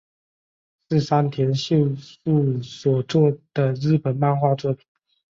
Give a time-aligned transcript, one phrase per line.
[0.89, 4.83] 是山田秀树所作的日本漫画作品。